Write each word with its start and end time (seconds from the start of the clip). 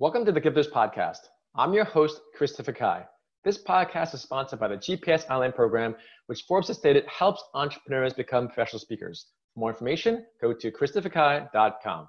Welcome 0.00 0.24
to 0.24 0.32
the 0.32 0.40
Gifters 0.40 0.70
Podcast. 0.70 1.18
I'm 1.54 1.74
your 1.74 1.84
host, 1.84 2.22
Christopher 2.34 2.72
Kai. 2.72 3.04
This 3.44 3.62
podcast 3.62 4.14
is 4.14 4.22
sponsored 4.22 4.58
by 4.58 4.68
the 4.68 4.78
GPS 4.78 5.28
Online 5.28 5.52
program, 5.52 5.94
which 6.24 6.44
Forbes 6.48 6.68
has 6.68 6.78
stated 6.78 7.04
helps 7.04 7.44
entrepreneurs 7.52 8.14
become 8.14 8.46
professional 8.46 8.80
speakers. 8.80 9.26
For 9.52 9.60
more 9.60 9.68
information, 9.68 10.24
go 10.40 10.54
to 10.54 10.72
christopherkai.com. 10.72 12.08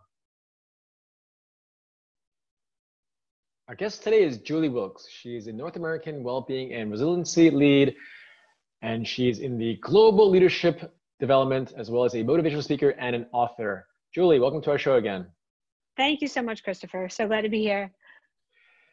Our 3.68 3.76
guest 3.76 4.04
today 4.04 4.24
is 4.24 4.38
Julie 4.38 4.70
Wilkes. 4.70 5.06
She 5.10 5.36
is 5.36 5.48
a 5.48 5.52
North 5.52 5.76
American 5.76 6.24
Wellbeing 6.24 6.72
and 6.72 6.92
Resiliency 6.92 7.50
Lead, 7.50 7.94
and 8.82 9.06
she's 9.06 9.40
in 9.40 9.58
the 9.58 9.76
Global 9.82 10.30
Leadership 10.30 10.94
Development, 11.20 11.74
as 11.76 11.92
well 11.92 12.06
as 12.06 12.14
a 12.14 12.24
motivational 12.24 12.64
speaker 12.64 12.92
and 12.92 13.18
an 13.18 13.26
author. 13.34 13.86
Julie, 14.16 14.40
welcome 14.40 14.62
to 14.62 14.72
our 14.72 14.80
show 14.80 14.96
again. 14.96 15.28
Thank 15.98 16.22
you 16.22 16.28
so 16.28 16.42
much, 16.42 16.64
Christopher. 16.64 17.10
So 17.10 17.28
glad 17.28 17.42
to 17.42 17.50
be 17.50 17.62
here. 17.62 17.92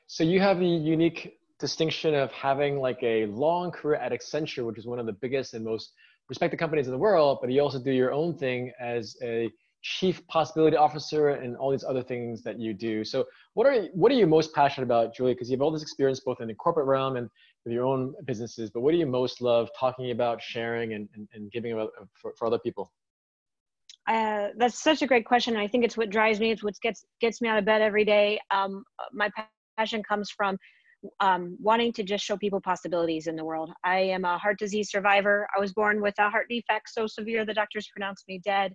So 0.06 0.24
you 0.24 0.40
have 0.40 0.58
the 0.58 0.66
unique 0.66 1.38
distinction 1.58 2.14
of 2.14 2.32
having 2.32 2.78
like 2.78 2.98
a 3.02 3.26
long 3.26 3.70
career 3.70 3.96
at 3.96 4.12
Accenture, 4.12 4.64
which 4.64 4.78
is 4.78 4.86
one 4.86 4.98
of 4.98 5.06
the 5.06 5.12
biggest 5.12 5.54
and 5.54 5.64
most 5.64 5.92
respected 6.28 6.58
companies 6.58 6.86
in 6.86 6.92
the 6.92 6.98
world, 6.98 7.38
but 7.40 7.50
you 7.50 7.60
also 7.60 7.78
do 7.78 7.90
your 7.90 8.12
own 8.12 8.36
thing 8.36 8.72
as 8.80 9.16
a 9.22 9.50
chief 9.82 10.26
possibility 10.26 10.76
officer 10.76 11.28
and 11.28 11.56
all 11.56 11.70
these 11.70 11.84
other 11.84 12.02
things 12.02 12.42
that 12.42 12.58
you 12.58 12.74
do. 12.74 13.04
So 13.04 13.24
what 13.54 13.66
are 13.66 13.84
what 13.94 14.10
are 14.10 14.16
you 14.16 14.26
most 14.26 14.52
passionate 14.54 14.86
about, 14.86 15.14
Julie? 15.14 15.34
Because 15.34 15.48
you 15.50 15.56
have 15.56 15.62
all 15.62 15.70
this 15.70 15.82
experience 15.82 16.20
both 16.20 16.40
in 16.40 16.48
the 16.48 16.54
corporate 16.54 16.86
realm 16.86 17.16
and 17.16 17.28
with 17.64 17.72
your 17.72 17.84
own 17.84 18.14
businesses, 18.24 18.70
but 18.70 18.80
what 18.80 18.92
do 18.92 18.98
you 18.98 19.06
most 19.06 19.40
love 19.40 19.68
talking 19.78 20.10
about, 20.10 20.42
sharing, 20.42 20.94
and, 20.94 21.08
and, 21.14 21.28
and 21.32 21.50
giving 21.52 21.72
about 21.72 21.90
uh, 22.00 22.04
for, 22.14 22.32
for 22.38 22.46
other 22.46 22.58
people? 22.58 22.92
Uh, 24.08 24.48
that's 24.56 24.82
such 24.82 25.02
a 25.02 25.06
great 25.06 25.26
question. 25.26 25.56
I 25.56 25.68
think 25.68 25.84
it's 25.84 25.96
what 25.96 26.08
drives 26.08 26.40
me. 26.40 26.50
It's 26.50 26.64
what 26.64 26.74
gets 26.80 27.04
gets 27.20 27.42
me 27.42 27.48
out 27.48 27.58
of 27.58 27.66
bed 27.66 27.82
every 27.82 28.04
day. 28.04 28.40
Um, 28.50 28.82
my 29.12 29.30
passion 29.76 30.02
comes 30.02 30.30
from 30.30 30.56
um, 31.20 31.56
wanting 31.60 31.92
to 31.92 32.02
just 32.02 32.24
show 32.24 32.36
people 32.36 32.60
possibilities 32.60 33.26
in 33.26 33.36
the 33.36 33.44
world. 33.44 33.70
I 33.84 33.98
am 33.98 34.24
a 34.24 34.38
heart 34.38 34.58
disease 34.58 34.90
survivor. 34.90 35.46
I 35.54 35.60
was 35.60 35.72
born 35.72 36.00
with 36.00 36.14
a 36.18 36.30
heart 36.30 36.46
defect 36.48 36.88
so 36.88 37.06
severe 37.06 37.44
the 37.44 37.54
doctors 37.54 37.88
pronounced 37.88 38.24
me 38.28 38.40
dead. 38.44 38.74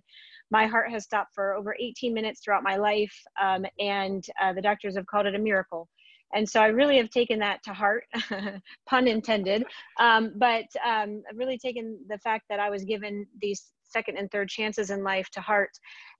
My 0.50 0.66
heart 0.66 0.90
has 0.90 1.04
stopped 1.04 1.34
for 1.34 1.54
over 1.54 1.76
18 1.78 2.14
minutes 2.14 2.40
throughout 2.42 2.62
my 2.62 2.76
life, 2.76 3.14
um, 3.42 3.66
and 3.78 4.24
uh, 4.40 4.52
the 4.52 4.62
doctors 4.62 4.96
have 4.96 5.06
called 5.06 5.26
it 5.26 5.34
a 5.34 5.38
miracle. 5.38 5.88
And 6.34 6.48
so 6.48 6.60
I 6.60 6.66
really 6.66 6.96
have 6.96 7.10
taken 7.10 7.38
that 7.40 7.62
to 7.64 7.72
heart, 7.72 8.04
pun 8.86 9.08
intended. 9.08 9.64
Um, 10.00 10.32
but 10.36 10.64
um, 10.86 11.22
I've 11.30 11.38
really 11.38 11.58
taken 11.58 11.98
the 12.08 12.18
fact 12.18 12.44
that 12.50 12.60
I 12.60 12.70
was 12.70 12.84
given 12.84 13.26
these 13.40 13.72
second 13.84 14.18
and 14.18 14.30
third 14.30 14.48
chances 14.48 14.90
in 14.90 15.04
life 15.04 15.30
to 15.30 15.40
heart. 15.40 15.70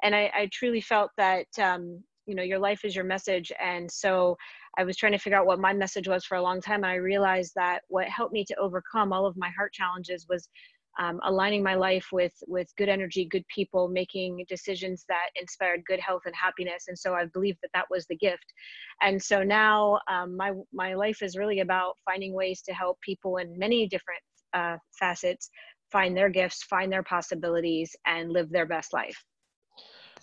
And 0.03 0.15
I, 0.15 0.31
I 0.35 0.49
truly 0.53 0.81
felt 0.81 1.11
that, 1.19 1.47
um, 1.61 2.03
you 2.27 2.35
know, 2.35 2.43
your 2.43 2.59
life 2.59 2.85
is 2.85 2.95
your 2.95 3.05
message. 3.05 3.53
And 3.61 3.91
so 3.91 4.37
I 4.79 4.85
was 4.85 4.97
trying 4.97 5.13
to 5.13 5.19
figure 5.19 5.39
out 5.39 5.47
what 5.47 5.59
my 5.59 5.73
message 5.73 6.09
was 6.09 6.25
for 6.25 6.37
a 6.37 6.43
long 6.43 6.61
time. 6.61 6.85
And 6.85 6.93
I 6.93 6.95
realized 6.95 7.53
that 7.57 7.81
what 7.89 8.07
helped 8.09 8.33
me 8.33 8.45
to 8.47 8.57
overcome 8.57 9.13
all 9.13 9.27
of 9.27 9.37
my 9.37 9.51
heart 9.57 9.73
challenges 9.73 10.27
was 10.29 10.49
um, 10.99 11.21
aligning 11.25 11.63
my 11.63 11.75
life 11.75 12.07
with 12.13 12.35
with 12.47 12.69
good 12.77 12.89
energy 12.89 13.27
good 13.31 13.45
people 13.55 13.89
making 13.89 14.45
decisions 14.49 15.05
that 15.09 15.29
inspired 15.41 15.83
good 15.87 16.01
health 16.01 16.23
and 16.27 16.35
happiness 16.35 16.85
and 16.89 16.99
so 16.99 17.15
i 17.15 17.25
believe 17.27 17.57
that 17.63 17.71
that 17.75 17.87
was 17.91 18.07
the 18.07 18.17
gift 18.17 18.53
and 19.03 19.23
so 19.23 19.43
now 19.43 19.99
um, 20.11 20.37
my 20.37 20.53
my 20.73 20.95
life 20.95 21.23
is 21.23 21.37
really 21.37 21.61
about 21.61 21.95
finding 22.05 22.33
ways 22.33 22.63
to 22.63 22.73
help 22.73 22.99
people 23.01 23.39
in 23.39 23.59
many 23.59 23.89
different 23.89 24.21
uh, 24.55 24.77
facets 24.99 25.51
find 25.95 26.17
their 26.17 26.29
gifts, 26.29 26.63
find 26.65 26.91
their 26.91 27.03
possibilities, 27.03 27.95
and 28.07 28.33
live 28.33 28.51
their 28.51 28.67
best 28.67 28.93
life. 28.93 29.17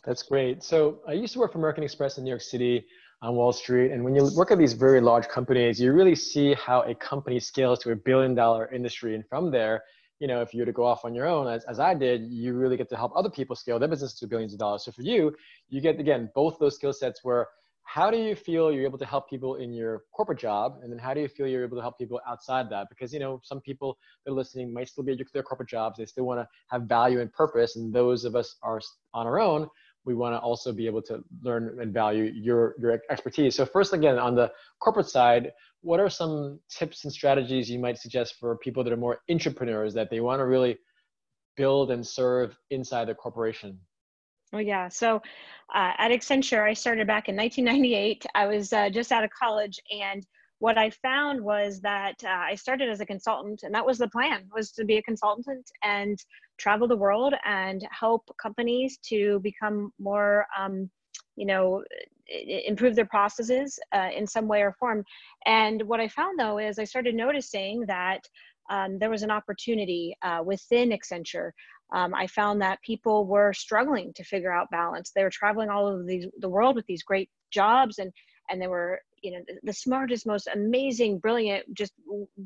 That's 0.06 0.24
great. 0.24 0.64
So 0.64 1.00
I 1.08 1.14
used 1.14 1.34
to 1.34 1.40
work 1.40 1.54
for 1.54 1.60
American 1.60 1.84
Express 1.84 2.18
in 2.18 2.24
New 2.24 2.30
York 2.30 2.42
City 2.42 2.86
on 3.22 3.36
Wall 3.36 3.54
Street. 3.54 3.92
And 3.92 4.04
when 4.04 4.16
you 4.16 4.30
work 4.36 4.52
at 4.52 4.58
these 4.58 4.74
very 4.74 5.00
large 5.00 5.28
companies, 5.28 5.80
you 5.80 5.94
really 5.94 6.16
see 6.16 6.56
how 6.56 6.82
a 6.82 6.96
company 6.96 7.40
scales 7.40 7.80
to 7.80 7.92
a 7.92 7.96
billion 7.96 8.34
dollar 8.34 8.70
industry. 8.74 9.14
And 9.16 9.24
from 9.30 9.52
there, 9.52 9.84
you 10.22 10.28
know, 10.28 10.40
if 10.42 10.54
you 10.54 10.62
were 10.62 10.68
to 10.68 10.72
go 10.72 10.86
off 10.86 11.04
on 11.04 11.16
your 11.16 11.26
own, 11.26 11.48
as, 11.48 11.66
as 11.66 11.80
I 11.80 11.96
did, 11.96 12.22
you 12.30 12.54
really 12.54 12.78
get 12.78 12.88
to 12.90 12.96
help 12.96 13.12
other 13.16 13.30
people 13.30 13.56
scale 13.56 13.80
their 13.80 13.90
business 13.90 14.14
to 14.20 14.28
billions 14.28 14.54
of 14.54 14.60
dollars. 14.60 14.86
So 14.86 14.92
for 14.92 15.02
you, 15.02 15.36
you 15.68 15.82
get, 15.82 16.00
again, 16.00 16.30
both 16.36 16.60
those 16.60 16.76
skill 16.76 16.94
sets 16.94 17.22
where 17.24 17.48
how 17.86 18.12
do 18.12 18.18
you 18.18 18.36
feel 18.36 18.72
you're 18.72 18.86
able 18.86 19.00
to 19.00 19.06
help 19.06 19.28
people 19.28 19.56
in 19.56 19.74
your 19.74 20.04
corporate 20.14 20.38
job? 20.38 20.76
And 20.84 20.92
then 20.92 21.00
how 21.00 21.16
do 21.16 21.22
you 21.22 21.28
feel 21.28 21.48
you're 21.48 21.66
able 21.66 21.78
to 21.78 21.82
help 21.82 21.98
people 21.98 22.22
outside 22.28 22.70
that? 22.70 22.88
Because 22.88 23.12
you 23.12 23.20
know 23.20 23.42
some 23.44 23.62
people 23.62 23.98
that 24.24 24.32
are 24.32 24.36
listening 24.36 24.72
might 24.72 24.90
still 24.90 25.04
be 25.04 25.12
at 25.12 25.18
their 25.34 25.42
corporate 25.42 25.70
jobs. 25.70 25.98
They 25.98 26.06
still 26.06 26.26
want 26.26 26.40
to 26.40 26.48
have 26.70 26.84
value 26.84 27.20
and 27.20 27.34
purpose 27.34 27.76
and 27.76 27.92
those 27.92 28.24
of 28.24 28.36
us 28.36 28.56
are 28.62 28.80
on 29.16 29.26
our 29.26 29.40
own 29.40 29.68
we 30.06 30.14
want 30.14 30.34
to 30.34 30.40
also 30.40 30.72
be 30.72 30.86
able 30.86 31.02
to 31.02 31.24
learn 31.44 31.78
and 31.82 31.94
value 31.94 32.32
your 32.36 32.76
your 32.80 33.02
expertise 33.10 33.56
so 33.56 33.66
first 33.66 33.94
again 33.94 34.18
on 34.18 34.36
the 34.36 34.52
corporate 34.80 35.08
side 35.08 35.52
what 35.82 36.00
are 36.00 36.10
some 36.10 36.60
tips 36.70 37.04
and 37.04 37.14
strategies 37.14 37.70
you 37.70 37.80
might 37.80 37.98
suggest 37.98 38.36
for 38.40 38.58
people 38.58 38.84
that 38.84 38.94
are 38.94 38.98
more 38.98 39.20
entrepreneurs 39.30 39.94
that 39.94 40.10
they 40.10 40.20
want 40.20 40.40
to 40.40 40.46
really 40.46 40.78
build 41.58 41.92
and 41.92 42.06
serve 42.06 42.58
inside 42.70 43.08
the 43.08 43.16
corporation 43.16 43.78
Oh 44.54 44.60
yeah. 44.60 44.90
So 44.90 45.22
uh, 45.74 45.94
at 45.98 46.12
Accenture, 46.12 46.68
I 46.68 46.74
started 46.74 47.08
back 47.08 47.30
in 47.30 47.38
1998. 47.38 48.26
I 48.36 48.48
was 48.48 48.74
uh, 48.74 48.90
just 48.90 49.12
out 49.14 49.24
of 49.24 49.30
college, 49.30 49.80
and 49.90 50.26
what 50.62 50.78
I 50.78 50.92
found 50.92 51.42
was 51.42 51.82
that 51.82 52.16
uh, 52.24 52.30
I 52.52 52.54
started 52.54 52.88
as 52.88 53.02
a 53.02 53.06
consultant, 53.06 53.64
and 53.64 53.74
that 53.74 53.86
was 53.86 53.98
the 53.98 54.08
plan: 54.08 54.48
was 54.54 54.72
to 54.74 54.86
be 54.86 54.98
a 54.98 55.02
consultant 55.02 55.66
and 55.84 56.18
travel 56.60 56.88
the 56.88 56.96
world 56.96 57.34
and 57.46 57.86
help 57.90 58.24
companies 58.40 59.00
to 59.10 59.40
become 59.40 59.92
more, 60.00 60.46
um, 60.58 60.88
you 61.36 61.48
know, 61.48 61.84
improve 62.28 62.96
their 62.96 63.08
processes 63.08 63.80
uh, 63.92 64.10
in 64.16 64.28
some 64.28 64.48
way 64.48 64.62
or 64.62 64.74
form. 64.80 65.04
And 65.48 65.82
what 65.82 66.00
I 66.00 66.08
found 66.08 66.40
though 66.40 66.60
is 66.60 66.78
I 66.78 66.84
started 66.84 67.16
noticing 67.16 67.84
that 67.88 68.22
um, 68.70 69.00
there 69.00 69.10
was 69.10 69.24
an 69.24 69.32
opportunity 69.32 70.16
uh, 70.22 70.44
within 70.46 70.92
Accenture 70.92 71.52
um, 71.94 72.14
I 72.14 72.28
found 72.28 72.62
that 72.62 72.82
people 72.82 73.26
were 73.26 73.54
struggling 73.54 74.14
to 74.14 74.24
figure 74.24 74.52
out 74.52 74.72
balance. 74.72 75.12
They 75.12 75.24
were 75.24 75.30
traveling 75.30 75.70
all 75.70 75.88
over 75.88 76.04
these, 76.04 76.26
the 76.40 76.50
world 76.50 76.76
with 76.76 76.86
these 76.86 77.04
great 77.04 77.30
jobs, 77.52 78.00
and 78.00 78.12
and 78.52 78.62
they 78.62 78.68
were 78.68 79.02
you 79.22 79.32
know 79.32 79.40
the, 79.48 79.56
the 79.64 79.74
smartest, 79.74 80.26
most 80.26 80.48
amazing, 80.54 81.20
brilliant, 81.20 81.66
just 81.74 81.94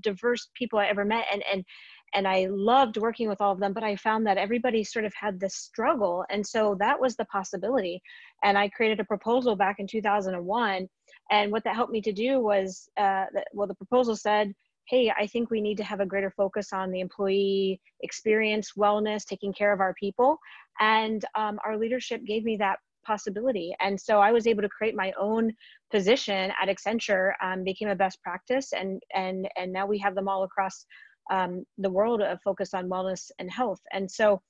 diverse 0.01 0.49
people 0.53 0.79
I 0.79 0.87
ever 0.87 1.05
met, 1.05 1.25
and 1.31 1.43
and 1.51 1.65
and 2.13 2.27
I 2.27 2.47
loved 2.49 2.97
working 2.97 3.27
with 3.27 3.41
all 3.41 3.51
of 3.51 3.59
them. 3.59 3.73
But 3.73 3.83
I 3.83 3.95
found 3.95 4.25
that 4.27 4.37
everybody 4.37 4.83
sort 4.83 5.05
of 5.05 5.13
had 5.13 5.39
this 5.39 5.55
struggle, 5.55 6.25
and 6.29 6.45
so 6.45 6.75
that 6.79 6.99
was 6.99 7.15
the 7.15 7.25
possibility. 7.25 8.01
And 8.43 8.57
I 8.57 8.69
created 8.69 8.99
a 8.99 9.05
proposal 9.05 9.55
back 9.55 9.77
in 9.79 9.87
2001, 9.87 10.87
and 11.31 11.51
what 11.51 11.63
that 11.63 11.75
helped 11.75 11.91
me 11.91 12.01
to 12.01 12.13
do 12.13 12.39
was, 12.39 12.89
uh, 12.97 13.25
that, 13.33 13.47
well, 13.53 13.67
the 13.67 13.75
proposal 13.75 14.15
said 14.15 14.53
hey, 14.87 15.11
I 15.17 15.25
think 15.27 15.49
we 15.49 15.61
need 15.61 15.77
to 15.77 15.83
have 15.83 15.99
a 15.99 16.05
greater 16.05 16.29
focus 16.29 16.71
on 16.71 16.91
the 16.91 16.99
employee 16.99 17.81
experience, 18.01 18.73
wellness, 18.77 19.25
taking 19.25 19.51
care 19.51 19.73
of 19.73 19.79
our 19.79 19.95
people. 19.95 20.37
And 20.79 21.25
um, 21.33 21.59
our 21.65 21.77
leadership 21.77 22.23
gave 22.23 22.43
me 22.43 22.57
that 22.57 22.77
possibility. 23.05 23.75
And 23.79 23.99
so 23.99 24.19
I 24.19 24.31
was 24.31 24.47
able 24.47 24.61
to 24.61 24.69
create 24.69 24.95
my 24.95 25.13
own 25.19 25.51
position 25.91 26.51
at 26.61 26.69
Accenture, 26.69 27.33
um, 27.41 27.63
became 27.63 27.89
a 27.89 27.95
best 27.95 28.21
practice, 28.21 28.73
and 28.73 29.01
and 29.13 29.47
and 29.57 29.71
now 29.71 29.85
we 29.85 29.99
have 29.99 30.15
them 30.15 30.27
all 30.27 30.43
across 30.43 30.85
um, 31.31 31.63
the 31.77 31.89
world 31.89 32.21
of 32.21 32.39
focus 32.43 32.73
on 32.73 32.89
wellness 32.89 33.31
and 33.39 33.49
health. 33.51 33.79
And 33.93 34.09
so 34.09 34.41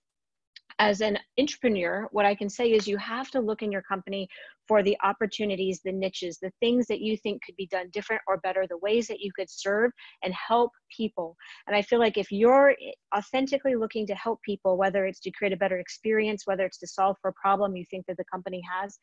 as 0.79 1.01
an 1.01 1.17
entrepreneur, 1.39 2.07
what 2.11 2.25
I 2.25 2.35
can 2.35 2.49
say 2.49 2.71
is 2.71 2.87
you 2.87 2.97
have 2.97 3.31
to 3.31 3.39
look 3.39 3.61
in 3.61 3.71
your 3.71 3.81
company 3.81 4.27
for 4.67 4.83
the 4.83 4.97
opportunities, 5.03 5.79
the 5.83 5.91
niches, 5.91 6.37
the 6.41 6.51
things 6.59 6.87
that 6.87 6.99
you 6.99 7.15
think 7.15 7.43
could 7.43 7.55
be 7.55 7.67
done 7.67 7.89
different 7.93 8.21
or 8.27 8.37
better, 8.37 8.65
the 8.67 8.77
ways 8.79 9.07
that 9.07 9.19
you 9.19 9.31
could 9.35 9.49
serve 9.49 9.91
and 10.23 10.33
help 10.33 10.71
people. 10.95 11.37
And 11.67 11.75
I 11.75 11.81
feel 11.81 11.99
like 11.99 12.17
if 12.17 12.31
you're 12.31 12.75
authentically 13.15 13.75
looking 13.75 14.05
to 14.07 14.15
help 14.15 14.41
people, 14.41 14.77
whether 14.77 15.05
it's 15.05 15.19
to 15.21 15.31
create 15.31 15.53
a 15.53 15.57
better 15.57 15.77
experience, 15.77 16.43
whether 16.45 16.65
it's 16.65 16.79
to 16.79 16.87
solve 16.87 17.15
for 17.21 17.29
a 17.29 17.33
problem 17.33 17.75
you 17.75 17.85
think 17.89 18.05
that 18.07 18.17
the 18.17 18.25
company 18.31 18.61
has, 18.69 18.97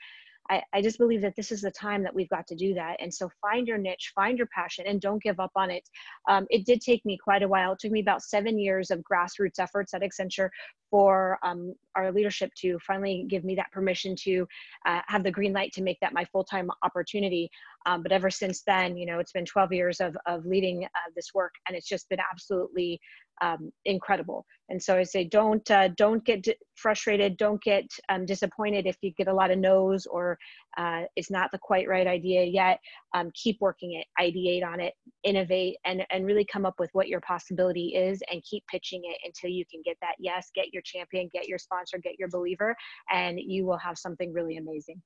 I, 0.51 0.63
I 0.73 0.83
just 0.83 0.99
believe 0.99 1.21
that 1.23 1.37
this 1.37 1.53
is 1.53 1.63
the 1.63 1.71
time 1.71 2.03
that 2.03 2.15
we've 2.15 2.29
got 2.29 2.47
to 2.49 2.55
do 2.55 2.75
that. 2.75 2.97
And 3.01 3.13
so 3.13 3.31
find 3.41 3.67
your 3.67 3.79
niche, 3.79 4.13
find 4.15 4.37
your 4.37 4.49
passion, 4.49 4.85
and 4.87 5.01
don't 5.01 5.23
give 5.23 5.41
up 5.41 5.53
on 5.55 5.71
it. 5.71 5.89
Um, 6.29 6.47
it 6.51 6.67
did 6.67 6.81
take 6.81 7.05
me 7.05 7.17
quite 7.17 7.43
a 7.43 7.49
while. 7.49 7.73
It 7.73 7.79
took 7.79 7.93
me 7.93 8.01
about 8.01 8.23
seven 8.23 8.59
years 8.59 8.91
of 8.91 9.01
grassroots 9.01 9.59
efforts 9.59 9.95
at 9.95 10.03
Accenture 10.03 10.49
for 10.91 11.39
um, 11.43 11.75
our 11.97 12.13
leadership 12.13 12.53
to 12.55 12.79
finally 12.87 13.25
give 13.29 13.45
me 13.45 13.55
that 13.55 13.73
permission 13.73 14.15
to 14.15 14.47
uh, 14.85 15.01
have 15.07 15.25
the 15.25 15.31
green 15.31 15.53
light 15.53 15.73
to 15.73 15.83
make 15.83 15.99
that 16.01 16.13
my 16.13 16.25
full-time 16.27 16.71
opportunity. 16.83 17.51
Um, 17.87 18.03
but 18.03 18.13
ever 18.13 18.31
since 18.31 18.63
then, 18.63 18.97
you 18.97 19.07
know, 19.07 19.19
it's 19.19 19.33
been 19.33 19.47
12 19.47 19.73
years 19.73 20.01
of, 20.01 20.17
of 20.27 20.45
leading 20.45 20.85
uh, 20.85 21.11
this 21.17 21.33
work, 21.35 21.55
and 21.67 21.77
it's 21.77 21.89
just 21.89 22.09
been 22.09 22.21
absolutely 22.31 23.01
um, 23.41 23.71
incredible. 23.85 24.45
And 24.69 24.83
so 24.83 24.97
I 24.97 25.03
say, 25.03 25.25
don't 25.25 25.69
uh, 25.71 25.89
don't 25.97 26.25
get 26.25 26.47
frustrated, 26.77 27.37
don't 27.37 27.63
get 27.63 27.85
um, 28.09 28.25
disappointed 28.25 28.87
if 28.87 28.97
you 29.03 29.13
get 29.13 29.29
a 29.29 29.35
lot 29.35 29.51
of 29.51 29.59
no's 29.59 30.07
or 30.07 30.39
uh, 30.77 31.03
it's 31.17 31.31
not 31.31 31.51
the 31.53 31.59
quite 31.59 31.89
right 31.89 32.07
idea 32.07 32.45
yet. 32.45 32.79
Um, 33.15 33.31
keep 33.35 33.59
working 33.61 33.95
it, 33.95 34.07
ideate 34.21 34.65
on 34.65 34.81
it, 34.81 34.95
innovate, 35.25 35.77
and 35.85 36.05
and 36.11 36.25
really 36.25 36.47
come 36.51 36.65
up 36.65 36.75
with 36.79 36.91
what 36.93 37.09
your 37.09 37.21
possibility 37.21 37.95
is, 37.95 38.23
and 38.31 38.43
keep 38.49 38.65
pitching 38.71 39.03
it 39.05 39.19
until 39.25 39.51
you 39.51 39.65
can 39.71 39.83
get 39.85 39.97
that 40.01 40.15
yes, 40.19 40.51
get 40.55 40.73
your 40.73 40.83
champion, 40.83 41.29
get 41.33 41.49
your 41.49 41.59
sponsor, 41.59 41.99
get 41.99 42.19
your 42.19 42.29
believer, 42.29 42.75
and 43.13 43.39
you 43.41 43.65
will 43.67 43.79
have 43.79 43.99
something 43.99 44.33
really 44.33 44.57
amazing. 44.57 45.01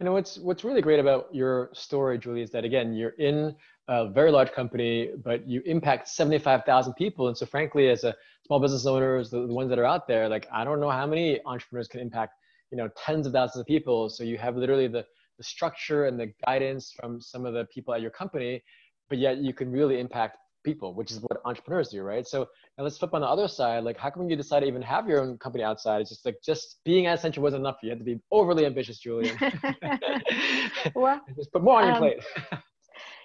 Know 0.00 0.14
what's 0.14 0.36
what's 0.38 0.64
really 0.64 0.82
great 0.82 0.98
about 0.98 1.32
your 1.32 1.70
story, 1.74 2.18
Julie, 2.18 2.42
is 2.42 2.50
that 2.50 2.64
again 2.64 2.92
you're 2.92 3.10
in 3.10 3.54
a 3.88 4.08
very 4.08 4.30
large 4.30 4.52
company, 4.52 5.10
but 5.24 5.46
you 5.48 5.62
impact 5.66 6.08
75,000 6.08 6.94
people. 6.94 7.28
And 7.28 7.36
so, 7.36 7.46
frankly, 7.46 7.88
as 7.88 8.04
a 8.04 8.14
small 8.46 8.60
business 8.60 8.86
owners, 8.86 9.30
the, 9.30 9.46
the 9.46 9.52
ones 9.52 9.68
that 9.70 9.78
are 9.78 9.84
out 9.84 10.06
there, 10.06 10.28
like 10.28 10.46
I 10.52 10.64
don't 10.64 10.80
know 10.80 10.90
how 10.90 11.06
many 11.06 11.40
entrepreneurs 11.44 11.88
can 11.88 12.00
impact 12.00 12.34
you 12.72 12.78
know 12.78 12.88
tens 12.96 13.26
of 13.26 13.32
thousands 13.32 13.60
of 13.60 13.66
people. 13.66 14.08
So 14.08 14.24
you 14.24 14.38
have 14.38 14.56
literally 14.56 14.88
the 14.88 15.04
the 15.38 15.44
structure 15.44 16.06
and 16.06 16.18
the 16.18 16.32
guidance 16.46 16.92
from 16.98 17.20
some 17.20 17.46
of 17.46 17.54
the 17.54 17.64
people 17.66 17.94
at 17.94 18.00
your 18.00 18.10
company, 18.10 18.62
but 19.08 19.18
yet 19.18 19.38
you 19.38 19.54
can 19.54 19.70
really 19.70 19.98
impact 19.98 20.36
people, 20.64 20.94
which 20.94 21.10
is 21.10 21.20
what 21.20 21.40
entrepreneurs 21.44 21.88
do, 21.88 22.02
right? 22.02 22.26
So 22.26 22.46
now 22.76 22.84
let's 22.84 22.98
flip 22.98 23.14
on 23.14 23.22
the 23.22 23.26
other 23.26 23.48
side. 23.48 23.82
Like, 23.82 23.96
how 23.96 24.10
come 24.10 24.28
you 24.28 24.36
decide 24.36 24.60
to 24.60 24.66
even 24.66 24.82
have 24.82 25.08
your 25.08 25.20
own 25.20 25.38
company 25.38 25.64
outside? 25.64 26.02
It's 26.02 26.10
just 26.10 26.24
like 26.24 26.36
just 26.44 26.78
being 26.84 27.06
at 27.06 27.18
Accenture 27.18 27.38
wasn't 27.38 27.60
enough. 27.60 27.76
You 27.82 27.90
had 27.90 27.98
to 27.98 28.04
be 28.04 28.20
overly 28.30 28.66
ambitious, 28.66 28.98
Julian. 28.98 29.36
well, 30.94 31.20
just 31.36 31.52
put 31.52 31.62
more 31.62 31.80
on 31.80 31.86
your 31.86 31.94
um, 31.94 32.00
plate. 32.00 32.24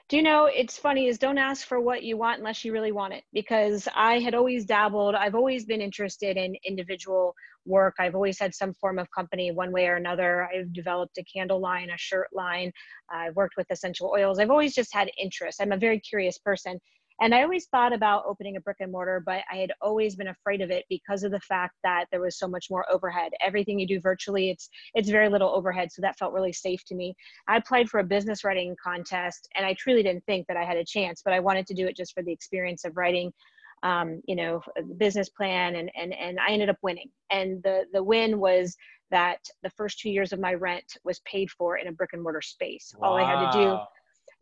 do 0.09 0.17
you 0.17 0.23
know 0.23 0.45
it's 0.45 0.77
funny 0.77 1.07
is 1.07 1.17
don't 1.17 1.37
ask 1.37 1.67
for 1.67 1.79
what 1.79 2.03
you 2.03 2.17
want 2.17 2.39
unless 2.39 2.63
you 2.63 2.71
really 2.71 2.91
want 2.91 3.13
it 3.13 3.23
because 3.33 3.87
i 3.95 4.19
had 4.19 4.33
always 4.33 4.65
dabbled 4.65 5.15
i've 5.15 5.35
always 5.35 5.65
been 5.65 5.81
interested 5.81 6.37
in 6.37 6.55
individual 6.65 7.35
work. 7.67 7.95
I've 7.99 8.15
always 8.15 8.39
had 8.39 8.55
some 8.55 8.73
form 8.73 8.97
of 8.97 9.11
company 9.11 9.51
one 9.51 9.71
way 9.71 9.87
or 9.87 9.95
another. 9.95 10.49
I've 10.53 10.73
developed 10.73 11.17
a 11.17 11.23
candle 11.23 11.59
line 11.59 11.89
a 11.89 11.97
shirt 11.97 12.27
line. 12.33 12.71
I've 13.11 13.35
worked 13.35 13.55
with 13.57 13.67
essential 13.69 14.11
oils. 14.13 14.39
I've 14.39 14.49
always 14.49 14.73
just 14.73 14.93
had 14.93 15.11
interest. 15.21 15.61
I'm 15.61 15.71
a 15.71 15.77
very 15.77 15.99
curious 15.99 16.37
person 16.37 16.79
and 17.21 17.33
I 17.33 17.43
always 17.43 17.67
thought 17.67 17.93
about 17.93 18.25
opening 18.27 18.57
a 18.57 18.61
brick 18.61 18.77
and 18.79 18.91
mortar, 18.91 19.21
but 19.25 19.43
I 19.51 19.57
had 19.57 19.71
always 19.81 20.15
been 20.15 20.27
afraid 20.27 20.61
of 20.61 20.71
it 20.71 20.85
because 20.89 21.23
of 21.23 21.31
the 21.31 21.39
fact 21.39 21.75
that 21.83 22.05
there 22.11 22.21
was 22.21 22.37
so 22.37 22.47
much 22.47 22.67
more 22.69 22.85
overhead. 22.91 23.31
Everything 23.41 23.79
you 23.79 23.87
do 23.87 23.99
virtually, 23.99 24.49
it's 24.49 24.69
it's 24.93 25.09
very 25.09 25.29
little 25.29 25.49
overhead, 25.49 25.91
so 25.91 26.01
that 26.01 26.17
felt 26.17 26.33
really 26.33 26.53
safe 26.53 26.83
to 26.85 26.95
me. 26.95 27.15
I 27.47 27.57
applied 27.57 27.89
for 27.89 27.99
a 27.99 28.03
business 28.03 28.43
writing 28.43 28.75
contest, 28.83 29.47
and 29.55 29.65
I 29.65 29.73
truly 29.73 30.03
didn't 30.03 30.25
think 30.25 30.47
that 30.47 30.57
I 30.57 30.63
had 30.63 30.77
a 30.77 30.85
chance, 30.85 31.21
but 31.23 31.33
I 31.33 31.39
wanted 31.39 31.67
to 31.67 31.73
do 31.73 31.87
it 31.87 31.97
just 31.97 32.13
for 32.13 32.23
the 32.23 32.31
experience 32.31 32.85
of 32.85 32.97
writing 32.97 33.33
um, 33.83 34.21
you 34.25 34.35
know, 34.35 34.61
business 34.97 35.29
plan 35.29 35.75
and, 35.75 35.91
and, 35.95 36.13
and 36.13 36.39
I 36.39 36.51
ended 36.51 36.69
up 36.69 36.77
winning. 36.81 37.09
And 37.29 37.61
the, 37.63 37.83
the 37.93 38.03
win 38.03 38.39
was 38.39 38.75
that 39.11 39.39
the 39.63 39.69
first 39.69 39.99
two 39.99 40.09
years 40.09 40.33
of 40.33 40.39
my 40.39 40.53
rent 40.53 40.97
was 41.03 41.19
paid 41.21 41.49
for 41.51 41.77
in 41.77 41.87
a 41.87 41.91
brick 41.91 42.11
and 42.13 42.21
mortar 42.21 42.41
space. 42.41 42.93
Wow. 42.97 43.09
All 43.09 43.17
I 43.17 43.23
had 43.23 43.51
to 43.51 43.57
do 43.57 43.79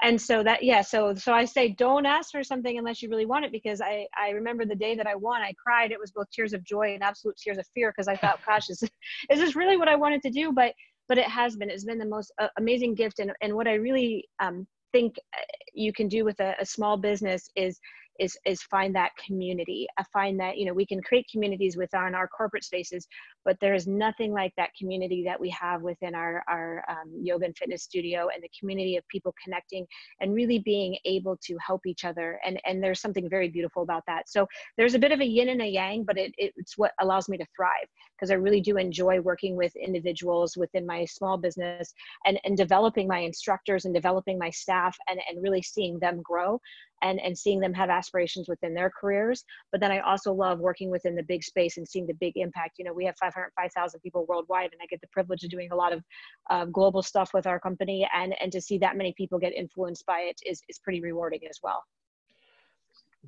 and 0.01 0.19
so 0.19 0.43
that 0.43 0.63
yeah 0.63 0.81
so 0.81 1.13
so 1.15 1.33
i 1.33 1.45
say 1.45 1.69
don't 1.69 2.05
ask 2.05 2.31
for 2.31 2.43
something 2.43 2.77
unless 2.77 3.01
you 3.01 3.09
really 3.09 3.25
want 3.25 3.45
it 3.45 3.51
because 3.51 3.81
i 3.81 4.05
i 4.17 4.29
remember 4.29 4.65
the 4.65 4.75
day 4.75 4.95
that 4.95 5.07
i 5.07 5.15
won 5.15 5.41
i 5.41 5.53
cried. 5.63 5.91
It 5.91 5.99
was 5.99 6.11
both 6.11 6.29
tears 6.31 6.53
of 6.53 6.63
joy 6.63 6.93
and 6.93 7.03
absolute 7.03 7.37
tears 7.37 7.57
of 7.57 7.65
fear 7.73 7.91
because 7.91 8.07
i 8.07 8.15
thought 8.15 8.39
gosh 8.45 8.69
is, 8.69 8.83
is 9.29 9.39
this 9.39 9.55
really 9.55 9.77
what 9.77 9.87
i 9.87 9.95
wanted 9.95 10.21
to 10.23 10.29
do? 10.29 10.51
But 10.51 10.73
but 11.07 11.17
it 11.17 11.27
has 11.27 11.55
been 11.55 11.69
it's 11.69 11.85
been 11.85 11.99
the 11.99 12.05
most 12.05 12.31
uh, 12.39 12.47
amazing 12.57 12.95
gift. 12.95 13.19
And 13.19 13.31
and 13.41 13.55
what 13.55 13.67
i 13.67 13.73
really 13.73 14.27
um, 14.39 14.67
think 14.91 15.15
uh, 15.33 15.41
you 15.73 15.93
can 15.93 16.07
do 16.07 16.25
with 16.25 16.39
a, 16.39 16.55
a 16.59 16.65
small 16.65 16.97
business 16.97 17.49
is 17.55 17.79
is 18.19 18.37
is 18.45 18.61
find 18.63 18.95
that 18.95 19.11
community 19.23 19.87
i 19.97 20.03
find 20.13 20.39
that 20.39 20.57
you 20.57 20.65
know 20.65 20.73
we 20.73 20.85
can 20.85 21.01
create 21.01 21.25
communities 21.31 21.77
within 21.77 22.15
our 22.15 22.27
corporate 22.27 22.63
spaces 22.63 23.07
but 23.45 23.57
there 23.61 23.73
is 23.73 23.87
nothing 23.87 24.33
like 24.33 24.51
that 24.57 24.71
community 24.77 25.23
that 25.23 25.39
we 25.39 25.49
have 25.49 25.81
within 25.81 26.15
our 26.15 26.43
our 26.49 26.83
um, 26.89 27.11
yoga 27.21 27.45
and 27.45 27.57
fitness 27.57 27.83
studio 27.83 28.27
and 28.33 28.43
the 28.43 28.49
community 28.59 28.97
of 28.97 29.07
people 29.07 29.33
connecting 29.43 29.85
and 30.19 30.33
really 30.33 30.59
being 30.59 30.97
able 31.05 31.37
to 31.45 31.55
help 31.65 31.85
each 31.85 32.03
other. 32.03 32.39
And 32.45 32.59
and 32.65 32.83
there's 32.83 32.99
something 32.99 33.29
very 33.29 33.49
beautiful 33.49 33.83
about 33.83 34.03
that. 34.07 34.29
So 34.29 34.47
there's 34.77 34.95
a 34.95 34.99
bit 34.99 35.11
of 35.11 35.21
a 35.21 35.25
yin 35.25 35.49
and 35.49 35.61
a 35.61 35.67
yang 35.67 36.03
but 36.03 36.17
it, 36.17 36.33
it's 36.37 36.77
what 36.77 36.91
allows 36.99 37.29
me 37.29 37.37
to 37.37 37.45
thrive 37.55 37.87
because 38.15 38.31
i 38.31 38.33
really 38.33 38.61
do 38.61 38.77
enjoy 38.77 39.19
working 39.19 39.55
with 39.55 39.75
individuals 39.75 40.55
within 40.57 40.85
my 40.85 41.05
small 41.05 41.37
business 41.37 41.93
and 42.25 42.39
and 42.43 42.57
developing 42.57 43.07
my 43.07 43.19
instructors 43.19 43.85
and 43.85 43.93
developing 43.93 44.37
my 44.37 44.49
staff 44.49 44.95
and 45.09 45.19
and 45.29 45.41
really 45.43 45.61
seeing 45.61 45.99
them 45.99 46.21
grow 46.21 46.59
and 47.01 47.19
and 47.19 47.37
seeing 47.37 47.59
them 47.59 47.73
have 47.73 47.89
aspirations 47.89 48.47
within 48.47 48.73
their 48.73 48.89
careers 48.89 49.43
but 49.71 49.81
then 49.81 49.91
i 49.91 49.99
also 49.99 50.33
love 50.33 50.59
working 50.59 50.89
within 50.89 51.15
the 51.15 51.23
big 51.23 51.43
space 51.43 51.77
and 51.77 51.87
seeing 51.87 52.05
the 52.05 52.13
big 52.13 52.33
impact 52.35 52.75
you 52.77 52.85
know 52.85 52.93
we 52.93 53.05
have 53.05 53.15
505000 53.19 53.99
people 54.01 54.25
worldwide 54.27 54.71
and 54.71 54.81
i 54.81 54.85
get 54.87 55.01
the 55.01 55.07
privilege 55.07 55.43
of 55.43 55.49
doing 55.49 55.69
a 55.71 55.75
lot 55.75 55.93
of 55.93 56.03
uh, 56.49 56.65
global 56.65 57.01
stuff 57.01 57.31
with 57.33 57.47
our 57.47 57.59
company 57.59 58.07
and 58.13 58.35
and 58.41 58.51
to 58.51 58.61
see 58.61 58.77
that 58.77 58.97
many 58.97 59.13
people 59.17 59.39
get 59.39 59.53
influenced 59.53 60.05
by 60.05 60.19
it 60.21 60.39
is 60.45 60.61
is 60.69 60.79
pretty 60.79 61.01
rewarding 61.01 61.41
as 61.49 61.59
well 61.63 61.83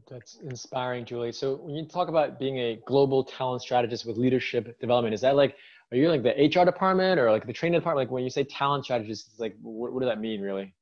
that's 0.10 0.36
inspiring, 0.36 1.06
Julie. 1.06 1.31
So 1.31 1.56
when 1.56 1.75
you 1.75 1.86
talk 1.86 2.08
about 2.08 2.40
being 2.40 2.58
a 2.58 2.80
global 2.86 3.24
talent 3.24 3.62
strategist 3.62 4.06
with 4.06 4.18
leadership 4.18 4.80
development, 4.80 5.14
is 5.14 5.22
that 5.22 5.36
like, 5.36 5.56
are 5.92 5.98
you 5.98 6.10
like 6.10 6.24
the 6.24 6.34
HR 6.34 6.66
department 6.66 7.19
or 7.19 7.31
like 7.31 7.48
the 7.48 7.54
training 7.54 7.80
department? 7.80 8.08
Like 8.08 8.12
when 8.12 8.24
you 8.24 8.30
say 8.30 8.44
talent 8.44 8.84
strategist, 8.84 9.40
like, 9.40 9.56
what, 9.62 9.94
what 9.94 10.02
does 10.02 10.10
that 10.10 10.19
mean 10.19 10.42
really? 10.42 10.74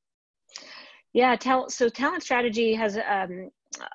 Yeah, 1.16 1.34
tell, 1.34 1.70
so 1.70 1.88
talent 1.88 2.22
strategy 2.22 2.74
has 2.74 2.98
um, 3.08 3.48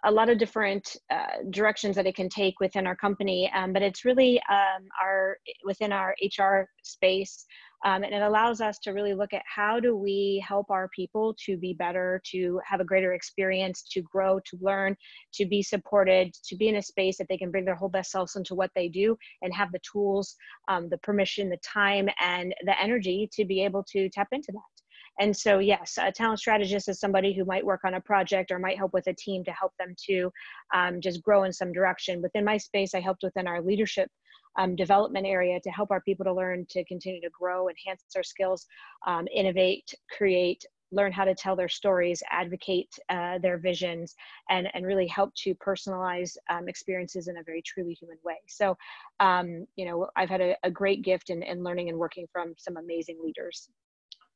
a 0.06 0.12
lot 0.12 0.29
of 0.29 0.39
different 0.39 0.97
uh, 1.12 1.44
directions 1.51 1.95
that 1.95 2.07
it 2.07 2.15
can 2.15 2.29
take 2.29 2.59
within 2.59 2.88
our 2.88 2.95
company, 2.95 3.51
um, 3.56 3.73
but 3.73 3.83
it's 3.83 4.03
really 4.03 4.41
um, 4.50 4.88
our 5.00 5.38
within 5.63 5.91
our 5.91 6.15
HR 6.19 6.68
space, 6.81 7.45
um, 7.85 8.03
and 8.03 8.12
it 8.12 8.23
allows 8.23 8.59
us 8.59 8.79
to 8.79 8.89
really 8.89 9.13
look 9.13 9.33
at 9.33 9.44
how 9.45 9.79
do 9.79 9.95
we 9.95 10.44
help 10.47 10.71
our 10.71 10.89
people 10.95 11.35
to 11.45 11.57
be 11.57 11.75
better, 11.75 12.23
to 12.31 12.59
have 12.65 12.79
a 12.79 12.85
greater 12.85 13.13
experience, 13.13 13.83
to 13.91 14.01
grow, 14.01 14.39
to 14.39 14.57
learn, 14.59 14.97
to 15.35 15.45
be 15.45 15.62
supported, 15.62 16.33
to 16.45 16.56
be 16.56 16.69
in 16.69 16.77
a 16.77 16.81
space 16.81 17.19
that 17.19 17.27
they 17.29 17.38
can 17.38 17.51
bring 17.51 17.65
their 17.65 17.75
whole 17.75 17.88
best 17.88 18.09
selves 18.09 18.35
into 18.35 18.56
what 18.56 18.71
they 18.74 18.89
do, 18.89 19.15
and 19.44 19.53
have 19.53 19.71
the 19.71 19.81
tools, 19.91 20.35
um, 20.69 20.89
the 20.89 20.97
permission, 20.97 21.50
the 21.50 21.57
time, 21.57 22.09
and 22.19 22.56
the 22.65 22.81
energy 22.81 23.29
to 23.31 23.45
be 23.45 23.63
able 23.63 23.83
to 23.91 24.09
tap 24.09 24.29
into 24.31 24.51
that. 24.51 24.81
And 25.19 25.35
so, 25.35 25.59
yes, 25.59 25.97
a 26.01 26.11
talent 26.11 26.39
strategist 26.39 26.89
is 26.89 26.99
somebody 26.99 27.33
who 27.33 27.45
might 27.45 27.65
work 27.65 27.81
on 27.83 27.95
a 27.95 28.01
project 28.01 28.51
or 28.51 28.59
might 28.59 28.77
help 28.77 28.93
with 28.93 29.07
a 29.07 29.13
team 29.13 29.43
to 29.43 29.51
help 29.51 29.73
them 29.77 29.93
to 30.07 30.31
um, 30.73 31.01
just 31.01 31.21
grow 31.21 31.43
in 31.43 31.53
some 31.53 31.71
direction. 31.71 32.21
Within 32.21 32.45
my 32.45 32.57
space, 32.57 32.95
I 32.95 33.01
helped 33.01 33.23
within 33.23 33.47
our 33.47 33.61
leadership 33.61 34.09
um, 34.57 34.75
development 34.75 35.25
area 35.25 35.59
to 35.61 35.69
help 35.69 35.91
our 35.91 36.01
people 36.01 36.25
to 36.25 36.33
learn 36.33 36.65
to 36.69 36.83
continue 36.85 37.21
to 37.21 37.29
grow, 37.29 37.69
enhance 37.69 38.03
their 38.13 38.23
skills, 38.23 38.65
um, 39.05 39.27
innovate, 39.33 39.93
create, 40.15 40.65
learn 40.91 41.11
how 41.11 41.23
to 41.23 41.33
tell 41.33 41.55
their 41.55 41.69
stories, 41.69 42.21
advocate 42.29 42.89
uh, 43.09 43.37
their 43.39 43.57
visions, 43.57 44.15
and, 44.49 44.67
and 44.73 44.85
really 44.85 45.07
help 45.07 45.33
to 45.35 45.55
personalize 45.55 46.35
um, 46.49 46.67
experiences 46.67 47.27
in 47.27 47.37
a 47.37 47.43
very 47.43 47.61
truly 47.61 47.93
human 47.93 48.17
way. 48.23 48.35
So, 48.47 48.77
um, 49.19 49.65
you 49.75 49.85
know, 49.85 50.07
I've 50.15 50.29
had 50.29 50.41
a, 50.41 50.55
a 50.63 50.71
great 50.71 51.01
gift 51.01 51.29
in, 51.29 51.43
in 51.43 51.63
learning 51.63 51.89
and 51.89 51.97
working 51.97 52.27
from 52.31 52.53
some 52.57 52.77
amazing 52.77 53.19
leaders. 53.23 53.69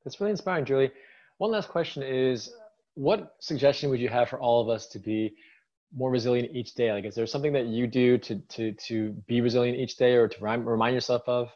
That's 0.06 0.22
really 0.22 0.32
inspiring, 0.32 0.66
Julie. 0.66 0.92
One 1.40 1.52
last 1.52 1.70
question 1.70 2.04
is 2.04 2.54
what 2.94 3.36
suggestion 3.40 3.90
would 3.90 4.00
you 4.00 4.08
have 4.08 4.30
for 4.30 4.40
all 4.40 4.62
of 4.62 4.70
us 4.70 4.88
to 4.88 5.00
be 5.00 5.36
more 5.94 6.12
resilient 6.12 6.56
each 6.56 6.76
day? 6.76 6.94
Like, 6.94 7.06
is 7.06 7.16
there 7.16 7.26
something 7.26 7.54
that 7.54 7.66
you 7.66 7.88
do 7.88 8.18
to, 8.20 8.36
to, 8.40 8.72
to 8.72 9.12
be 9.28 9.42
resilient 9.42 9.78
each 9.78 9.98
day 9.98 10.14
or 10.14 10.28
to 10.28 10.44
remind 10.44 10.94
yourself 10.94 11.24
of? 11.28 11.52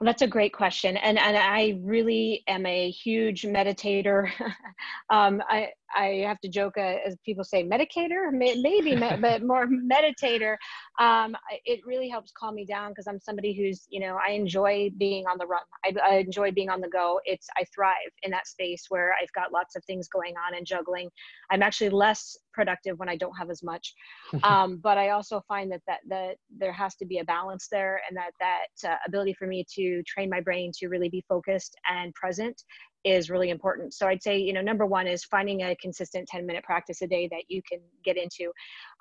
Well, 0.00 0.06
that's 0.06 0.22
a 0.22 0.26
great 0.26 0.52
question. 0.52 0.96
And, 0.96 1.16
and 1.16 1.36
I 1.36 1.78
really 1.80 2.42
am 2.48 2.66
a 2.66 2.90
huge 2.90 3.42
meditator. 3.42 4.28
um, 5.10 5.40
I, 5.48 5.68
I 5.94 6.24
have 6.26 6.40
to 6.40 6.48
joke, 6.48 6.76
uh, 6.76 6.96
as 7.06 7.16
people 7.24 7.44
say, 7.44 7.62
medicator, 7.64 8.32
maybe, 8.32 8.96
but 9.20 9.42
more 9.42 9.66
meditator. 9.66 10.56
Um, 10.98 11.36
it 11.64 11.80
really 11.86 12.08
helps 12.08 12.32
calm 12.32 12.54
me 12.54 12.66
down 12.66 12.90
because 12.90 13.06
I'm 13.06 13.18
somebody 13.18 13.52
who's, 13.52 13.86
you 13.88 14.00
know, 14.00 14.18
I 14.24 14.32
enjoy 14.32 14.90
being 14.98 15.26
on 15.26 15.38
the 15.38 15.46
run. 15.46 15.62
I, 15.84 15.94
I, 16.04 16.14
enjoy 16.16 16.52
being 16.52 16.68
on 16.68 16.80
the 16.80 16.88
go. 16.88 17.20
It's, 17.24 17.46
I 17.56 17.64
thrive 17.74 17.96
in 18.22 18.30
that 18.30 18.46
space 18.46 18.86
where 18.88 19.14
I've 19.20 19.32
got 19.32 19.52
lots 19.52 19.74
of 19.74 19.84
things 19.84 20.08
going 20.08 20.34
on 20.36 20.54
and 20.56 20.66
juggling. 20.66 21.08
I'm 21.50 21.62
actually 21.62 21.90
less 21.90 22.36
productive 22.52 22.98
when 22.98 23.08
I 23.08 23.16
don't 23.16 23.36
have 23.38 23.50
as 23.50 23.62
much. 23.62 23.94
Um, 24.44 24.78
but 24.82 24.98
I 24.98 25.10
also 25.10 25.42
find 25.46 25.70
that, 25.72 25.82
that, 25.86 26.00
that 26.08 26.36
there 26.58 26.72
has 26.72 26.96
to 26.96 27.06
be 27.06 27.18
a 27.18 27.24
balance 27.24 27.68
there 27.70 28.00
and 28.08 28.16
that, 28.16 28.32
that 28.40 28.90
uh, 28.90 28.96
ability 29.06 29.34
for 29.34 29.46
me 29.46 29.64
to 29.76 30.02
train 30.02 30.28
my 30.28 30.40
brain 30.40 30.72
to 30.78 30.88
really 30.88 31.08
be 31.08 31.24
focused 31.28 31.76
and 31.88 32.12
present 32.14 32.60
is 33.04 33.30
really 33.30 33.50
important. 33.50 33.94
So 33.94 34.06
I'd 34.06 34.22
say, 34.22 34.38
you 34.38 34.52
know, 34.52 34.60
number 34.60 34.86
one 34.86 35.06
is 35.06 35.24
finding 35.24 35.62
a 35.62 35.76
consistent 35.76 36.28
10 36.28 36.46
minute 36.46 36.64
practice 36.64 37.02
a 37.02 37.06
day 37.06 37.28
that 37.28 37.44
you 37.48 37.62
can 37.68 37.80
get 38.04 38.16
into. 38.16 38.52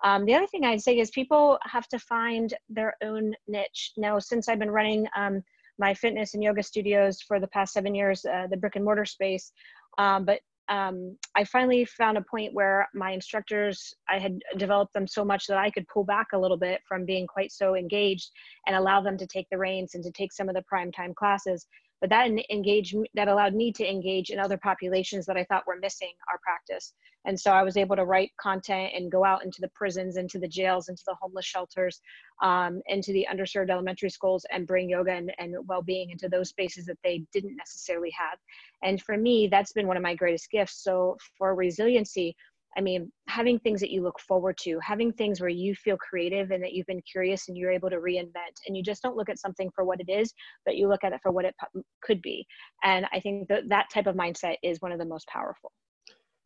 Um, 0.04 0.26
the 0.26 0.34
other 0.34 0.48
thing 0.48 0.66
I'd 0.66 0.82
say 0.82 1.00
is 1.00 1.12
people 1.12 1.58
have 1.64 1.88
to 1.90 2.00
find 2.00 2.54
their 2.70 2.96
own 3.04 3.34
niche. 3.48 3.94
Now, 3.98 4.20
since 4.20 4.48
I've 4.48 4.60
been 4.60 4.72
running 4.72 5.08
um, 5.16 5.44
my 5.78 5.94
fitness 5.94 6.34
and 6.34 6.44
yoga 6.44 6.64
studios 6.64 7.22
for 7.22 7.40
the 7.40 7.48
past 7.48 7.74
seven 7.74 7.96
years, 7.96 8.26
uh, 8.26 8.48
the 8.50 8.58
brick 8.58 8.76
and 8.76 8.86
mortar 8.86 9.06
space, 9.06 9.52
um, 9.98 10.26
but 10.26 10.40
um, 10.70 11.18
I 11.36 11.44
finally 11.44 11.84
found 11.84 12.18
a 12.18 12.24
point 12.24 12.54
where 12.54 12.88
my 12.94 13.12
instructors, 13.12 13.94
I 14.10 14.20
had 14.20 14.40
developed 14.58 14.94
them 14.94 15.06
so 15.06 15.26
much 15.26 15.48
that 15.48 15.58
I 15.58 15.70
could 15.70 15.86
pull 15.90 16.06
back 16.06 16.28
a 16.34 16.38
little 16.38 16.56
bit 16.56 16.80
from 16.88 17.06
being 17.06 17.28
quite 17.28 17.52
so 17.52 17.76
engaged 17.76 18.30
and 18.68 18.76
allow 18.76 19.02
them 19.02 19.18
to 19.18 19.28
take 19.28 19.48
the 19.52 19.58
reins 19.58 19.96
and 19.96 20.04
to 20.04 20.12
take 20.12 20.32
some 20.32 20.48
of 20.48 20.56
the 20.56 20.62
prime 20.62 20.92
time 20.92 21.14
classes 21.14 21.68
but 22.02 22.10
that 22.10 22.30
engaged 22.50 22.96
that 23.14 23.28
allowed 23.28 23.54
me 23.54 23.72
to 23.72 23.90
engage 23.90 24.32
in 24.32 24.40
other 24.40 24.58
populations 24.58 25.26
that 25.28 25.38
I 25.38 25.46
thought 25.46 25.68
were 25.68 25.78
missing 25.80 26.12
our 26.32 26.40
practice. 26.44 26.94
And 27.26 27.40
so 27.40 27.52
I 27.52 27.62
was 27.62 27.78
able 27.78 27.96
to 27.96 28.06
write 28.06 28.32
content 28.42 28.94
and 28.96 29.12
go 29.12 29.24
out 29.24 29.46
into 29.46 29.62
the 29.62 29.70
prisons, 29.76 30.18
into 30.18 30.40
the 30.40 30.48
jails, 30.48 30.90
into 30.90 31.04
the 31.06 31.16
homeless 31.22 31.46
shelters, 31.46 32.02
um, 32.42 32.82
into 32.88 33.14
the 33.14 33.28
underserved 33.32 33.70
elementary 33.70 34.10
schools, 34.10 34.44
and 34.52 34.66
bring 34.66 34.90
yoga 34.90 35.12
and, 35.12 35.32
and 35.38 35.56
well-being 35.68 36.10
into 36.10 36.28
those 36.28 36.50
spaces 36.50 36.86
that 36.88 36.98
they 37.04 37.24
didn't 37.32 37.56
necessarily 37.56 38.12
have. 38.18 38.40
And 38.82 39.00
for 39.00 39.16
me, 39.18 39.48
that's 39.48 39.72
been 39.72 39.86
one 39.88 39.98
of 39.98 40.04
my 40.04 40.16
greatest 40.16 40.50
gifts. 40.50 40.84
So 40.84 41.16
for 41.38 41.54
resiliency, 41.54 42.36
I 42.78 42.82
mean, 42.82 43.12
having 43.28 43.60
things 43.60 43.80
that 43.82 43.92
you 43.92 44.02
look 44.02 44.20
forward 44.20 44.58
to, 44.62 44.80
having 44.82 45.12
things 45.12 45.42
where 45.42 45.50
you 45.50 45.76
feel 45.76 45.98
creative 45.98 46.52
and 46.52 46.64
that 46.64 46.74
you've 46.74 46.88
been 46.88 47.02
curious 47.02 47.48
and 47.48 47.58
you're 47.58 47.72
able 47.72 47.90
to 47.90 47.98
reinvent, 47.98 48.56
and 48.68 48.78
you 48.78 48.84
just 48.84 49.02
don't 49.02 49.18
look 49.18 49.30
at 49.30 49.40
something 49.40 49.70
for 49.76 49.84
what 49.84 50.00
it 50.00 50.10
is, 50.10 50.34
but 50.66 50.78
you 50.78 50.88
look 50.88 51.04
at 51.04 51.14
it 51.14 51.20
for 51.22 51.32
what 51.32 51.46
it 51.46 51.56
could 52.02 52.22
be. 52.22 52.46
And 52.84 53.06
I 53.12 53.20
think 53.20 53.48
that 53.50 53.70
that 53.70 53.88
type 53.94 54.08
of 54.08 54.16
mindset 54.16 54.56
is 54.64 54.82
one 54.82 54.92
of 54.92 55.00
the 55.00 55.06
most 55.06 55.28
powerful. 55.28 55.72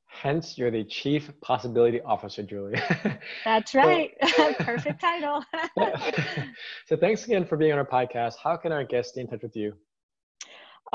Hence, 0.08 0.58
you're 0.58 0.72
the 0.72 0.84
Chief 0.84 1.30
Possibility 1.42 2.02
Officer, 2.02 2.42
Julie. 2.42 2.80
That's 3.46 3.76
right. 3.76 4.12
Perfect 4.60 5.02
title. 5.02 5.44
so, 6.88 6.96
thanks 6.96 7.26
again 7.26 7.46
for 7.46 7.58
being 7.58 7.74
on 7.74 7.80
our 7.80 7.86
podcast. 7.86 8.36
How 8.42 8.56
can 8.56 8.72
our 8.72 8.86
guests 8.86 9.12
stay 9.12 9.22
in 9.22 9.28
touch 9.28 9.44
with 9.44 9.56
you? 9.56 9.74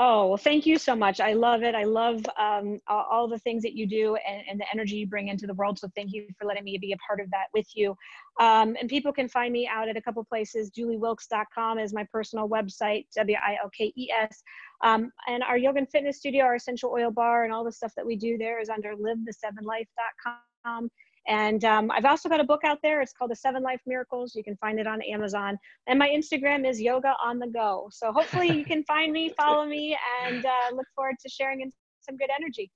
Oh, 0.03 0.25
well, 0.29 0.37
thank 0.37 0.65
you 0.65 0.79
so 0.79 0.95
much. 0.95 1.19
I 1.19 1.33
love 1.33 1.61
it. 1.61 1.75
I 1.75 1.83
love 1.83 2.25
um, 2.35 2.79
all 2.87 3.27
the 3.27 3.37
things 3.37 3.61
that 3.61 3.73
you 3.73 3.85
do 3.85 4.15
and, 4.27 4.41
and, 4.49 4.59
the 4.59 4.65
energy 4.73 4.95
you 4.95 5.05
bring 5.05 5.27
into 5.27 5.45
the 5.45 5.53
world. 5.53 5.77
So 5.77 5.89
thank 5.95 6.11
you 6.11 6.25
for 6.39 6.45
letting 6.45 6.63
me 6.63 6.75
be 6.79 6.93
a 6.93 6.97
part 7.07 7.19
of 7.19 7.29
that 7.29 7.49
with 7.53 7.67
you. 7.75 7.95
Um, 8.39 8.75
and 8.79 8.89
people 8.89 9.13
can 9.13 9.29
find 9.29 9.53
me 9.53 9.67
out 9.67 9.87
at 9.87 9.97
a 9.97 10.01
couple 10.01 10.23
places. 10.23 10.71
JulieWilkes.com 10.71 11.77
is 11.77 11.93
my 11.93 12.03
personal 12.11 12.49
website, 12.49 13.05
W 13.15 13.37
I 13.45 13.57
L 13.63 13.69
K 13.77 13.93
E 13.95 14.09
S. 14.11 14.41
Um, 14.83 15.11
and 15.27 15.43
our 15.43 15.55
yoga 15.55 15.77
and 15.77 15.87
fitness 15.91 16.17
studio, 16.17 16.45
our 16.45 16.55
essential 16.55 16.89
oil 16.89 17.11
bar, 17.11 17.43
and 17.43 17.53
all 17.53 17.63
the 17.63 17.71
stuff 17.71 17.93
that 17.95 18.03
we 18.03 18.15
do 18.15 18.39
there 18.39 18.59
is 18.59 18.69
under 18.69 18.95
livethesevenlife.com. 18.95 20.89
And 21.27 21.63
um, 21.65 21.91
I've 21.91 22.05
also 22.05 22.29
got 22.29 22.39
a 22.39 22.43
book 22.43 22.61
out 22.63 22.79
there. 22.81 23.01
It's 23.01 23.13
called 23.13 23.31
The 23.31 23.35
Seven 23.35 23.61
Life 23.61 23.81
Miracles. 23.85 24.33
You 24.35 24.43
can 24.43 24.57
find 24.57 24.79
it 24.79 24.87
on 24.87 25.01
Amazon. 25.03 25.57
And 25.87 25.99
my 25.99 26.09
Instagram 26.09 26.67
is 26.67 26.81
Yoga 26.81 27.13
on 27.23 27.39
the 27.39 27.47
Go. 27.47 27.89
So 27.91 28.11
hopefully 28.11 28.49
you 28.49 28.65
can 28.65 28.83
find 28.85 29.11
me, 29.11 29.33
follow 29.37 29.65
me, 29.65 29.97
and 30.25 30.45
uh, 30.45 30.75
look 30.75 30.87
forward 30.95 31.15
to 31.21 31.29
sharing 31.29 31.61
in 31.61 31.71
some 32.01 32.17
good 32.17 32.29
energy. 32.35 32.71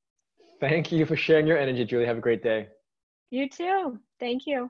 Thank 0.59 0.91
you 0.91 1.05
for 1.05 1.15
sharing 1.15 1.47
your 1.47 1.57
energy, 1.57 1.85
Julie. 1.85 2.05
Have 2.05 2.17
a 2.17 2.21
great 2.21 2.43
day. 2.43 2.67
You 3.31 3.49
too. 3.49 3.99
Thank 4.19 4.43
you. 4.45 4.69